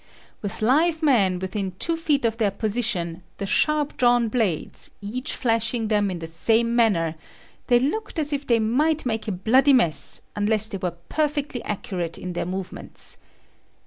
With 0.41 0.63
live 0.63 1.03
men 1.03 1.37
within 1.37 1.73
two 1.77 1.95
feet 1.95 2.25
of 2.25 2.37
their 2.37 2.49
position, 2.49 3.21
the 3.37 3.45
sharp 3.45 3.97
drawn 3.97 4.29
blades, 4.29 4.89
each 4.99 5.35
flashing 5.35 5.89
them 5.89 6.09
in 6.09 6.17
the 6.17 6.25
same 6.25 6.75
manner, 6.75 7.13
they 7.67 7.77
looked 7.77 8.17
as 8.17 8.33
if 8.33 8.47
they 8.47 8.57
might 8.57 9.05
make 9.05 9.27
a 9.27 9.31
bloody 9.31 9.73
mess 9.73 10.23
unless 10.35 10.69
they 10.69 10.79
were 10.79 10.97
perfectly 11.07 11.61
accurate 11.65 12.17
in 12.17 12.33
their 12.33 12.47
movements. 12.47 13.19